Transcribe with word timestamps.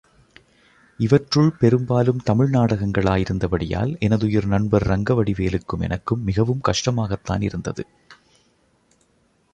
இவற்றுள் 0.99 1.51
பெரும்பாலும் 1.59 2.23
தமிழ் 2.23 2.49
நாடகங்களாயிருந்தபடியால், 2.49 3.97
எனதுயிர் 3.99 4.45
நண்பர் 4.45 4.87
ரங்கவடிவேலுக்கும், 4.87 5.81
எனக்கும் 5.81 6.23
மிகவும் 6.23 6.61
கஷ்டமாகத்தானிருந்தது. 6.67 7.85